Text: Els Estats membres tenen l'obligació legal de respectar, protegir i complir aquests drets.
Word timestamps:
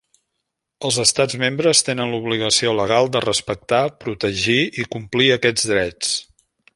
Els 0.87 0.95
Estats 1.03 1.35
membres 1.41 1.85
tenen 1.89 2.15
l'obligació 2.15 2.73
legal 2.79 3.11
de 3.17 3.21
respectar, 3.27 3.83
protegir 4.07 4.59
i 4.65 4.87
complir 4.97 5.33
aquests 5.37 5.69
drets. 5.75 6.15